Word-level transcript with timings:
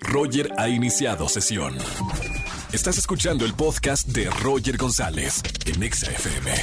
Roger 0.00 0.52
ha 0.58 0.68
iniciado 0.68 1.28
sesión. 1.28 1.76
Estás 2.72 2.98
escuchando 2.98 3.44
el 3.44 3.54
podcast 3.54 4.08
de 4.08 4.28
Roger 4.42 4.76
González 4.76 5.42
en 5.66 5.82
Exa 5.82 6.10
FM. 6.10 6.54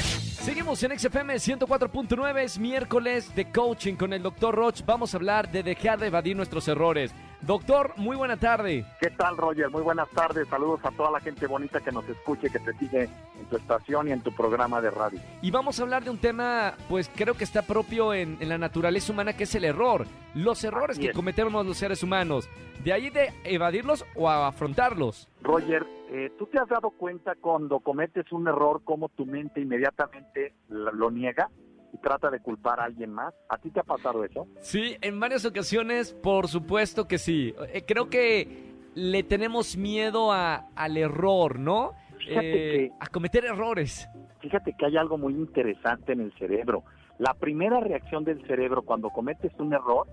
Seguimos 0.43 0.83
en 0.83 0.97
XFM 0.99 1.35
104.9, 1.35 2.43
es 2.43 2.59
miércoles 2.59 3.33
de 3.35 3.51
coaching 3.51 3.95
con 3.95 4.13
el 4.13 4.21
doctor 4.21 4.53
Roch. 4.53 4.81
Vamos 4.85 5.13
a 5.13 5.17
hablar 5.17 5.51
de 5.51 5.63
dejar 5.63 5.99
de 5.99 6.07
evadir 6.07 6.35
nuestros 6.35 6.67
errores. 6.67 7.11
Doctor, 7.45 7.93
muy 7.97 8.15
buena 8.17 8.37
tarde. 8.37 8.85
¿Qué 8.99 9.11
tal, 9.11 9.37
Roger? 9.37 9.69
Muy 9.69 9.83
buenas 9.83 10.09
tardes. 10.09 10.47
Saludos 10.47 10.79
a 10.83 10.89
toda 10.89 11.11
la 11.11 11.19
gente 11.19 11.45
bonita 11.45 11.79
que 11.79 11.91
nos 11.91 12.07
escuche, 12.09 12.49
que 12.49 12.57
te 12.57 12.73
sigue 12.73 13.03
en 13.03 13.45
tu 13.51 13.57
estación 13.57 14.07
y 14.07 14.11
en 14.13 14.21
tu 14.21 14.31
programa 14.31 14.81
de 14.81 14.89
radio. 14.89 15.19
Y 15.43 15.51
vamos 15.51 15.79
a 15.79 15.83
hablar 15.83 16.03
de 16.03 16.09
un 16.09 16.17
tema, 16.17 16.73
pues 16.89 17.07
creo 17.15 17.35
que 17.35 17.43
está 17.43 17.61
propio 17.61 18.15
en, 18.15 18.37
en 18.39 18.49
la 18.49 18.57
naturaleza 18.57 19.13
humana, 19.13 19.33
que 19.33 19.43
es 19.43 19.53
el 19.53 19.63
error. 19.63 20.07
Los 20.33 20.63
errores 20.63 20.97
Así 20.97 21.01
que 21.03 21.09
es. 21.11 21.15
cometemos 21.15 21.63
los 21.67 21.77
seres 21.77 22.01
humanos. 22.01 22.49
De 22.83 22.93
ahí 22.93 23.11
de 23.11 23.31
evadirlos 23.43 24.05
o 24.15 24.27
a 24.27 24.47
afrontarlos. 24.47 25.27
Roger, 25.43 25.85
eh, 26.09 26.31
¿tú 26.39 26.47
te 26.47 26.57
has 26.59 26.67
dado 26.67 26.89
cuenta 26.89 27.35
cuando 27.39 27.79
cometes 27.79 28.31
un 28.31 28.47
error 28.47 28.81
cómo 28.83 29.09
tu 29.09 29.27
mente 29.27 29.61
inmediatamente 29.61 30.55
lo 30.69 31.11
niega 31.11 31.51
y 31.95 31.97
trata 31.97 32.29
de 32.29 32.39
culpar 32.41 32.79
a 32.79 32.83
alguien 32.83 33.11
más? 33.13 33.33
¿A 33.47 33.57
ti 33.57 33.69
te 33.71 33.79
ha 33.79 33.83
pasado 33.83 34.23
eso? 34.25 34.47
Sí, 34.59 34.97
en 35.01 35.17
varias 35.19 35.45
ocasiones, 35.45 36.13
por 36.13 36.47
supuesto 36.49 37.07
que 37.07 37.17
sí. 37.17 37.53
Eh, 37.73 37.83
creo 37.87 38.09
que 38.09 38.73
le 38.95 39.23
tenemos 39.23 39.77
miedo 39.77 40.31
a- 40.33 40.67
al 40.75 40.97
error, 40.97 41.57
¿no? 41.57 41.93
Fíjate 42.19 42.47
Eh, 42.85 42.89
que- 42.89 42.91
A 42.99 43.07
cometer 43.07 43.45
errores. 43.45 44.07
Fíjate 44.41 44.73
que 44.77 44.85
hay 44.85 44.97
algo 44.97 45.17
muy 45.17 45.33
interesante 45.33 46.11
en 46.13 46.21
el 46.21 46.33
cerebro. 46.33 46.83
La 47.17 47.33
primera 47.33 47.79
reacción 47.79 48.23
del 48.25 48.45
cerebro 48.45 48.81
cuando 48.83 49.09
cometes 49.09 49.51
un 49.59 49.73
error 49.73 50.05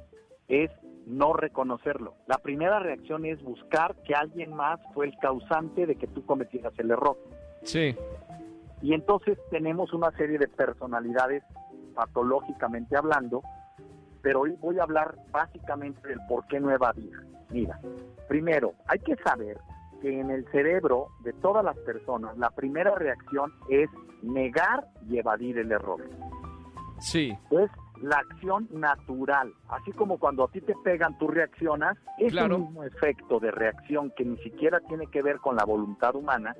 es 0.48 0.70
no 1.06 1.32
reconocerlo. 1.32 2.14
La 2.28 2.38
primera 2.38 2.78
reacción 2.78 3.26
es 3.26 3.42
buscar 3.42 3.96
que 4.06 4.14
alguien 4.14 4.54
más 4.54 4.78
fue 4.94 5.06
el 5.06 5.16
causante 5.18 5.84
de 5.86 5.96
que 5.96 6.06
tú 6.06 6.24
cometieras 6.24 6.72
el 6.78 6.90
error. 6.92 7.16
Sí. 7.62 7.96
Y 8.82 8.94
entonces 8.94 9.38
tenemos 9.50 9.92
una 9.92 10.10
serie 10.12 10.38
de 10.38 10.48
personalidades 10.48 11.42
patológicamente 11.94 12.96
hablando, 12.96 13.42
pero 14.22 14.40
hoy 14.42 14.56
voy 14.60 14.78
a 14.78 14.84
hablar 14.84 15.16
básicamente 15.30 16.06
del 16.08 16.18
por 16.28 16.46
qué 16.46 16.60
no 16.60 16.70
evadir. 16.70 17.12
Mira, 17.50 17.78
primero, 18.28 18.74
hay 18.86 18.98
que 19.00 19.16
saber 19.16 19.58
que 20.00 20.20
en 20.20 20.30
el 20.30 20.44
cerebro 20.50 21.08
de 21.22 21.32
todas 21.34 21.64
las 21.64 21.76
personas 21.78 22.36
la 22.38 22.50
primera 22.50 22.94
reacción 22.94 23.52
es 23.68 23.88
negar 24.22 24.86
y 25.08 25.18
evadir 25.18 25.58
el 25.58 25.70
error. 25.72 26.00
Sí. 26.98 27.36
Es 27.50 27.70
la 28.00 28.16
acción 28.16 28.68
natural. 28.72 29.52
Así 29.68 29.92
como 29.92 30.18
cuando 30.18 30.44
a 30.44 30.48
ti 30.48 30.60
te 30.60 30.74
pegan, 30.84 31.16
tú 31.18 31.28
reaccionas, 31.28 31.96
es 32.18 32.32
Claro. 32.32 32.56
el 32.56 32.62
mismo 32.62 32.84
efecto 32.84 33.38
de 33.38 33.50
reacción 33.50 34.12
que 34.16 34.24
ni 34.24 34.36
siquiera 34.38 34.80
tiene 34.80 35.06
que 35.08 35.22
ver 35.22 35.38
con 35.38 35.56
la 35.56 35.64
voluntad 35.64 36.14
humana, 36.16 36.54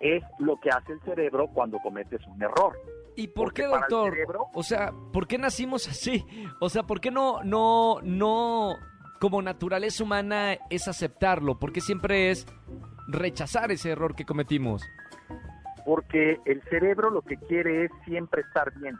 es 0.00 0.22
lo 0.38 0.58
que 0.60 0.70
hace 0.70 0.92
el 0.92 1.00
cerebro 1.00 1.48
cuando 1.52 1.78
cometes 1.78 2.20
un 2.26 2.42
error. 2.42 2.74
¿Y 3.16 3.28
por 3.28 3.46
Porque 3.46 3.62
qué, 3.62 3.68
doctor? 3.68 4.10
cerebro- 4.12 4.46
O 4.54 4.62
sea, 4.62 4.92
¿por 5.12 5.26
qué 5.26 5.38
nacimos 5.38 5.88
así? 5.88 6.24
O 6.60 6.68
sea, 6.68 6.82
¿por 6.82 7.00
qué 7.00 7.10
no, 7.10 7.42
no, 7.44 7.98
no, 8.02 8.74
como 9.20 9.40
naturaleza 9.42 10.04
humana 10.04 10.54
es 10.70 10.86
aceptarlo? 10.86 11.58
¿Por 11.58 11.72
qué 11.72 11.80
siempre 11.80 12.30
es 12.30 12.46
rechazar 13.08 13.70
ese 13.72 13.90
error 13.90 14.14
que 14.14 14.24
cometimos? 14.26 14.82
Porque 15.84 16.38
el 16.44 16.62
cerebro 16.64 17.10
lo 17.10 17.22
que 17.22 17.36
quiere 17.36 17.84
es 17.84 17.90
siempre 18.04 18.42
estar 18.42 18.72
bien. 18.78 18.96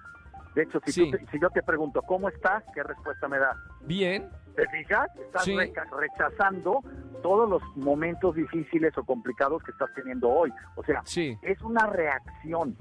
De 0.54 0.62
hecho, 0.62 0.80
si, 0.86 0.92
Sí. 0.92 1.10
tú 1.10 1.18
te- 1.18 1.26
si 1.30 1.38
yo 1.40 1.50
te 1.50 1.62
pregunto, 1.62 2.00
¿cómo 2.02 2.28
estás? 2.28 2.62
¿Qué 2.74 2.82
respuesta 2.82 3.28
me 3.28 3.38
das? 3.38 3.56
Bien, 3.82 4.30
¿Te 4.56 4.66
fijas? 4.68 5.10
Estás 5.20 5.44
Sí. 5.44 5.54
rechazando 5.54 6.80
todos 7.22 7.48
los 7.48 7.62
momentos 7.76 8.34
difíciles 8.34 8.96
o 8.96 9.04
complicados 9.04 9.62
que 9.62 9.72
estás 9.72 9.92
teniendo 9.94 10.28
hoy. 10.28 10.52
O 10.76 10.84
sea, 10.84 11.02
sí, 11.04 11.36
es 11.42 11.60
una 11.62 11.86
reacción. 11.86 12.76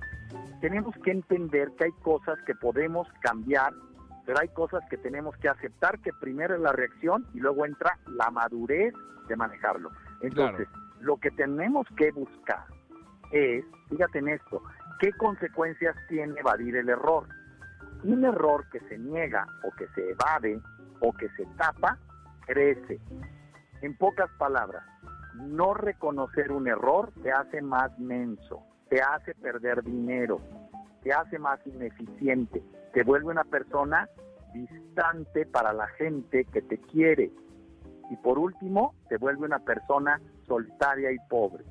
Tenemos 0.62 0.96
que 1.04 1.12
entender 1.12 1.72
que 1.78 1.86
hay 1.86 1.92
cosas 2.04 2.40
que 2.46 2.56
podemos 2.56 3.08
cambiar, 3.22 3.74
pero 4.26 4.40
hay 4.40 4.50
cosas 4.50 4.84
que 4.90 4.98
tenemos 4.98 5.36
que 5.38 5.50
aceptar 5.50 6.00
que 6.00 6.12
primero 6.14 6.56
es 6.56 6.62
la 6.62 6.72
reacción 6.72 7.26
y 7.34 7.40
luego 7.40 7.66
entra 7.66 7.98
la 8.08 8.32
madurez 8.32 8.94
de 9.28 9.36
manejarlo. 9.36 9.92
Entonces, 10.22 10.68
lo 11.00 11.18
que 11.18 11.32
tenemos 11.32 11.88
que 11.98 12.12
buscar 12.12 12.66
es, 13.32 13.66
fíjate 13.90 14.20
en 14.20 14.30
esto, 14.30 14.62
¿qué 15.00 15.12
consecuencias 15.14 15.96
tiene 16.08 16.40
evadir 16.40 16.76
el 16.76 16.90
error? 16.90 17.28
Un 18.04 18.24
error 18.24 18.66
que 18.72 18.80
se 18.82 18.98
niega 18.98 19.46
o 19.64 19.72
que 19.76 19.88
se 19.90 20.12
evade 20.12 20.60
o 21.02 21.14
que 21.14 21.30
se 21.30 21.46
tapa, 21.58 21.98
crece. 22.46 23.00
En 23.86 23.96
pocas 23.96 24.32
palabras, 24.40 24.84
no 25.36 25.76
reconocer 25.76 26.52
un 26.52 26.68
error 26.68 27.14
te 27.22 27.32
hace 27.32 27.62
más 27.62 28.00
menso, 28.00 28.64
te 28.90 29.00
hace 29.00 29.36
perder 29.36 29.84
dinero, 29.84 30.42
te 31.04 31.14
hace 31.14 31.38
más 31.38 31.60
ineficiente, 31.68 32.64
te 32.96 33.04
vuelve 33.04 33.28
una 33.28 33.44
persona 33.44 34.10
distante 34.56 35.46
para 35.46 35.72
la 35.72 35.86
gente 36.00 36.46
que 36.46 36.64
te 36.64 36.80
quiere. 36.80 37.32
Y 38.10 38.16
por 38.24 38.40
último, 38.40 38.96
te 39.08 39.18
vuelve 39.18 39.46
una 39.46 39.60
persona 39.60 40.20
solitaria 40.48 41.12
y 41.12 41.18
pobre. 41.30 41.64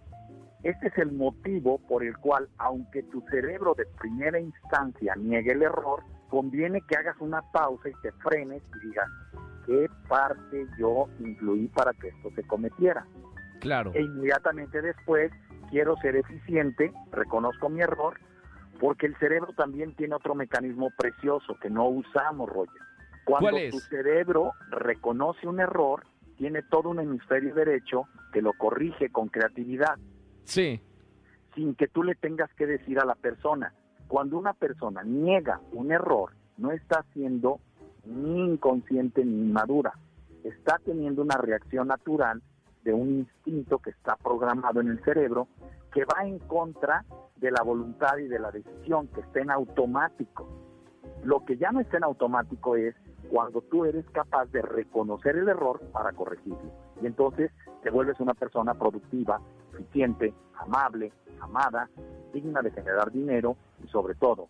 Este 0.62 0.86
es 0.86 0.98
el 0.98 1.10
motivo 1.10 1.78
por 1.88 2.04
el 2.04 2.16
cual, 2.18 2.48
aunque 2.58 3.02
tu 3.02 3.22
cerebro 3.22 3.74
de 3.74 3.86
primera 3.86 4.38
instancia 4.38 5.16
niegue 5.16 5.50
el 5.50 5.62
error, 5.62 6.04
conviene 6.30 6.80
que 6.82 6.96
hagas 6.96 7.16
una 7.18 7.42
pausa 7.50 7.88
y 7.88 7.94
te 8.02 8.12
frenes 8.12 8.62
y 8.76 8.86
digas, 8.86 9.08
¿qué 9.32 9.53
parte 10.14 10.66
yo 10.78 11.08
incluí 11.18 11.66
para 11.68 11.92
que 11.92 12.08
esto 12.08 12.30
se 12.36 12.44
cometiera? 12.44 13.04
claro. 13.60 13.90
e 13.94 14.02
inmediatamente 14.02 14.80
después 14.80 15.32
quiero 15.70 15.96
ser 15.96 16.16
eficiente, 16.16 16.92
reconozco 17.10 17.68
mi 17.68 17.80
error, 17.80 18.14
porque 18.78 19.06
el 19.06 19.16
cerebro 19.16 19.52
también 19.56 19.94
tiene 19.96 20.14
otro 20.14 20.34
mecanismo 20.34 20.90
precioso 20.96 21.56
que 21.60 21.70
no 21.70 21.88
usamos, 21.88 22.48
Roger. 22.48 22.80
Cuando 23.24 23.50
¿Cuál 23.50 23.62
es? 23.62 23.70
tu 23.72 23.80
cerebro 23.80 24.52
reconoce 24.70 25.48
un 25.48 25.58
error, 25.60 26.04
tiene 26.36 26.62
todo 26.62 26.90
un 26.90 27.00
hemisferio 27.00 27.54
derecho 27.54 28.04
que 28.32 28.42
lo 28.42 28.52
corrige 28.52 29.10
con 29.10 29.28
creatividad, 29.28 29.96
Sí, 30.44 30.80
sin 31.54 31.74
que 31.74 31.88
tú 31.88 32.02
le 32.02 32.14
tengas 32.14 32.52
que 32.54 32.66
decir 32.66 33.00
a 33.00 33.06
la 33.06 33.14
persona. 33.14 33.72
Cuando 34.08 34.36
una 34.36 34.52
persona 34.52 35.02
niega 35.02 35.60
un 35.72 35.90
error, 35.90 36.32
no 36.58 36.70
está 36.70 37.04
siendo 37.14 37.60
ni 38.06 38.44
inconsciente 38.44 39.24
ni 39.24 39.46
inmadura, 39.46 39.92
está 40.42 40.78
teniendo 40.84 41.22
una 41.22 41.36
reacción 41.36 41.88
natural 41.88 42.42
de 42.82 42.92
un 42.92 43.20
instinto 43.20 43.78
que 43.78 43.90
está 43.90 44.16
programado 44.16 44.80
en 44.80 44.88
el 44.88 45.02
cerebro 45.02 45.48
que 45.92 46.04
va 46.04 46.26
en 46.26 46.38
contra 46.40 47.04
de 47.36 47.50
la 47.50 47.62
voluntad 47.62 48.18
y 48.18 48.28
de 48.28 48.38
la 48.38 48.50
decisión, 48.50 49.08
que 49.08 49.20
está 49.20 49.40
en 49.40 49.50
automático. 49.50 50.46
Lo 51.22 51.44
que 51.44 51.56
ya 51.56 51.70
no 51.70 51.80
está 51.80 51.96
en 51.96 52.04
automático 52.04 52.76
es 52.76 52.94
cuando 53.30 53.62
tú 53.62 53.84
eres 53.84 54.04
capaz 54.10 54.46
de 54.46 54.60
reconocer 54.60 55.36
el 55.36 55.48
error 55.48 55.80
para 55.92 56.12
corregirlo. 56.12 56.72
Y 57.00 57.06
entonces 57.06 57.50
te 57.82 57.90
vuelves 57.90 58.20
una 58.20 58.34
persona 58.34 58.74
productiva, 58.74 59.40
eficiente, 59.72 60.34
amable, 60.58 61.12
amada, 61.40 61.88
digna 62.32 62.60
de 62.60 62.70
generar 62.70 63.10
dinero 63.10 63.56
y 63.82 63.88
sobre 63.88 64.14
todo 64.14 64.48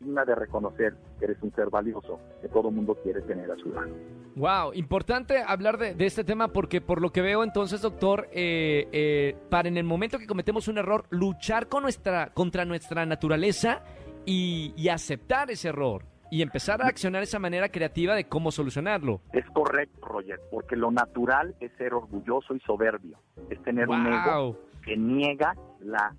digna 0.00 0.24
de 0.24 0.34
reconocer 0.34 0.94
que 1.18 1.26
eres 1.26 1.42
un 1.42 1.52
ser 1.54 1.70
valioso 1.70 2.18
que 2.40 2.48
todo 2.48 2.70
mundo 2.70 2.96
quiere 3.02 3.22
tener 3.22 3.50
a 3.50 3.56
su 3.56 3.70
lado. 3.70 3.94
Wow, 4.36 4.74
importante 4.74 5.42
hablar 5.46 5.78
de, 5.78 5.94
de 5.94 6.06
este 6.06 6.24
tema 6.24 6.48
porque 6.48 6.80
por 6.80 7.00
lo 7.00 7.10
que 7.10 7.22
veo 7.22 7.42
entonces, 7.42 7.80
doctor, 7.80 8.28
eh, 8.32 8.88
eh, 8.92 9.36
para 9.48 9.68
en 9.68 9.76
el 9.76 9.84
momento 9.84 10.18
que 10.18 10.26
cometemos 10.26 10.68
un 10.68 10.78
error, 10.78 11.06
luchar 11.10 11.68
con 11.68 11.82
nuestra, 11.82 12.32
contra 12.34 12.64
nuestra 12.64 13.06
naturaleza 13.06 13.82
y, 14.24 14.74
y 14.76 14.88
aceptar 14.88 15.50
ese 15.50 15.68
error 15.68 16.04
y 16.30 16.42
empezar 16.42 16.82
a 16.82 16.88
accionar 16.88 17.22
esa 17.22 17.38
manera 17.38 17.68
creativa 17.68 18.14
de 18.14 18.24
cómo 18.24 18.50
solucionarlo. 18.50 19.20
Es 19.32 19.46
correcto, 19.50 20.06
Roger, 20.06 20.40
porque 20.50 20.76
lo 20.76 20.90
natural 20.90 21.54
es 21.60 21.72
ser 21.78 21.94
orgulloso 21.94 22.54
y 22.54 22.60
soberbio, 22.60 23.18
es 23.48 23.62
tener 23.62 23.88
un 23.88 24.06
ego 24.06 24.58
que 24.84 24.96
niega 24.96 25.54
la 25.80 26.14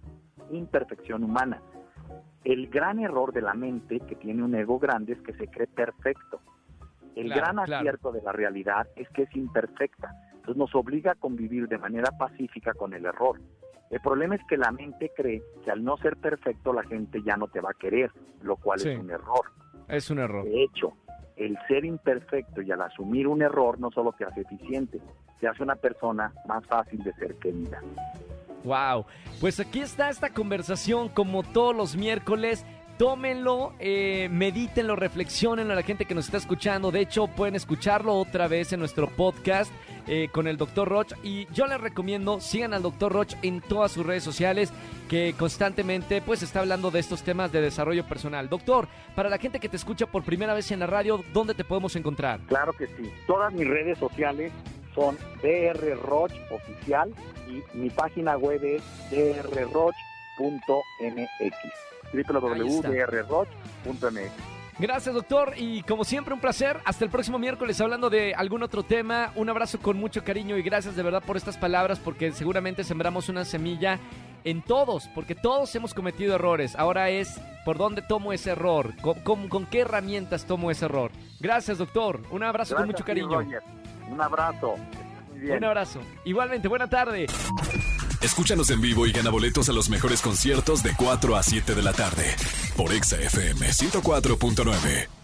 imperfección 0.51 1.23
humana. 1.23 1.61
El 2.43 2.67
gran 2.69 2.99
error 2.99 3.33
de 3.33 3.41
la 3.41 3.53
mente 3.53 3.99
que 4.01 4.15
tiene 4.15 4.43
un 4.43 4.55
ego 4.55 4.79
grande 4.79 5.13
es 5.13 5.21
que 5.21 5.33
se 5.33 5.47
cree 5.47 5.67
perfecto. 5.67 6.39
El 7.15 7.27
Claro, 7.27 7.41
gran 7.41 7.55
claro. 7.65 7.75
acierto 7.77 8.11
de 8.11 8.21
la 8.21 8.31
realidad 8.31 8.87
es 8.95 9.09
que 9.09 9.23
es 9.23 9.35
imperfecta. 9.35 10.11
Entonces 10.35 10.55
nos 10.57 10.73
obliga 10.75 11.11
a 11.13 11.15
convivir 11.15 11.67
de 11.67 11.77
manera 11.77 12.11
pacífica 12.17 12.73
con 12.73 12.93
el 12.93 13.05
error. 13.05 13.39
El 13.89 13.99
problema 14.01 14.35
es 14.35 14.41
que 14.47 14.57
la 14.57 14.71
mente 14.71 15.11
cree 15.15 15.41
que 15.63 15.71
al 15.71 15.83
no 15.83 15.97
ser 15.97 16.17
perfecto 16.17 16.73
la 16.73 16.83
gente 16.83 17.21
ya 17.23 17.35
no 17.37 17.47
te 17.47 17.59
va 17.59 17.71
a 17.71 17.73
querer, 17.73 18.11
lo 18.41 18.55
cual 18.57 18.79
Sí. 18.79 18.89
es 18.89 18.99
un 18.99 19.09
error. 19.11 19.41
es 19.87 20.09
un 20.11 20.19
error. 20.19 20.43
De 20.43 20.63
hecho, 20.63 20.93
el 21.37 21.57
ser 21.67 21.85
imperfecto 21.85 22.61
y 22.61 22.71
al 22.71 22.81
asumir 22.81 23.27
un 23.27 23.41
error 23.41 23.79
no 23.79 23.89
solo 23.91 24.11
te 24.11 24.25
hace 24.25 24.41
eficiente, 24.41 24.99
te 25.39 25.47
hace 25.47 25.63
una 25.63 25.75
persona 25.75 26.33
más 26.47 26.65
fácil 26.67 27.01
de 27.03 27.13
ser 27.13 27.35
querida. 27.35 27.79
Wow. 28.67 29.05
Pues 29.39 29.59
aquí 29.59 29.79
está 29.79 30.09
esta 30.09 30.29
conversación 30.29 31.09
como 31.09 31.43
todos 31.43 31.75
los 31.75 31.95
miércoles. 31.95 32.65
Tómenlo, 32.97 33.73
eh, 33.77 34.27
medítenlo, 34.31 34.95
reflexionenlo 34.95 35.73
a 35.73 35.75
la 35.75 35.83
gente 35.83 36.05
que 36.05 36.15
nos 36.15 36.25
está 36.25 36.37
escuchando. 36.37 36.89
De 36.91 37.01
hecho, 37.01 37.27
pueden 37.27 37.55
escucharlo 37.55 38.15
otra 38.15 38.47
vez 38.47 38.73
en 38.73 38.79
nuestro 38.79 39.07
podcast 39.07 39.71
eh, 40.07 40.29
con 40.31 40.47
el 40.47 40.57
Dr. 40.57 40.89
Roch. 40.89 41.13
Y 41.21 41.47
yo 41.53 41.67
les 41.67 41.79
recomiendo, 41.79 42.39
sigan 42.39 42.73
al 42.73 42.81
Dr. 42.81 43.13
Roch 43.13 43.35
en 43.43 43.61
todas 43.61 43.91
sus 43.91 44.03
redes 44.03 44.23
sociales, 44.23 44.73
que 45.07 45.35
constantemente 45.37 46.23
pues 46.23 46.41
está 46.41 46.61
hablando 46.61 46.89
de 46.89 46.99
estos 46.99 47.21
temas 47.21 47.51
de 47.51 47.61
desarrollo 47.61 48.03
personal. 48.07 48.49
Doctor, 48.49 48.87
para 49.15 49.29
la 49.29 49.37
gente 49.37 49.59
que 49.59 49.69
te 49.69 49.77
escucha 49.77 50.07
por 50.07 50.23
primera 50.23 50.55
vez 50.55 50.71
en 50.71 50.79
la 50.79 50.87
radio, 50.87 51.23
¿dónde 51.33 51.53
te 51.53 51.63
podemos 51.63 51.95
encontrar? 51.95 52.39
Claro 52.47 52.73
que 52.73 52.87
sí. 52.87 53.11
Todas 53.27 53.53
mis 53.53 53.67
redes 53.67 53.99
sociales 53.99 54.51
son 54.97 55.17
DR 55.43 55.95
Roch 56.01 56.33
Oficial 56.49 57.13
y 57.47 57.61
mi 57.77 57.91
página 57.91 58.35
web 58.35 58.63
es 58.63 58.81
drroch.mx 59.11 59.93
www.drroch.mx 62.13 63.47
Gracias, 64.79 65.15
doctor. 65.15 65.53
Y 65.57 65.81
como 65.83 66.03
siempre, 66.03 66.33
un 66.35 66.39
placer. 66.39 66.79
Hasta 66.85 67.03
el 67.03 67.09
próximo 67.09 67.39
miércoles 67.39 67.81
hablando 67.81 68.09
de 68.11 68.33
algún 68.35 68.61
otro 68.63 68.83
tema. 68.83 69.31
Un 69.35 69.49
abrazo 69.49 69.79
con 69.79 69.97
mucho 69.97 70.23
cariño 70.23 70.55
y 70.57 70.61
gracias 70.61 70.95
de 70.95 71.03
verdad 71.03 71.23
por 71.25 71.35
estas 71.35 71.57
palabras 71.57 71.99
porque 71.99 72.31
seguramente 72.31 72.83
sembramos 72.83 73.27
una 73.27 73.43
semilla 73.43 73.99
en 74.43 74.61
todos, 74.61 75.09
porque 75.15 75.33
todos 75.33 75.75
hemos 75.75 75.95
cometido 75.95 76.35
errores. 76.35 76.75
Ahora 76.75 77.09
es 77.09 77.41
por 77.65 77.77
dónde 77.77 78.03
tomo 78.03 78.33
ese 78.33 78.51
error, 78.51 78.93
con, 79.01 79.49
con, 79.49 79.65
qué 79.65 79.79
herramientas 79.79 80.45
tomo 80.45 80.69
ese 80.69 80.85
error. 80.85 81.11
Gracias, 81.39 81.79
doctor. 81.79 82.21
Un 82.29 82.43
abrazo 82.43 82.75
con 82.75 82.85
mucho 82.85 83.03
cariño. 83.03 83.41
Un 84.09 84.21
abrazo. 84.21 84.75
Un 85.41 85.63
abrazo. 85.63 85.99
Igualmente, 86.25 86.67
buena 86.67 86.89
tarde. 86.89 87.27
Escúchanos 88.21 88.69
en 88.71 88.81
vivo 88.81 89.05
y 89.05 89.11
gana 89.11 89.29
boletos 89.29 89.69
a 89.69 89.73
los 89.73 89.89
mejores 89.89 90.21
conciertos 90.21 90.81
de 90.81 90.91
4 90.97 91.35
a 91.35 91.43
7 91.43 91.75
de 91.75 91.83
la 91.83 91.93
tarde 91.93 92.35
por 92.75 92.91
Exa 92.91 93.17
FM 93.17 93.67
104.9. 93.67 95.16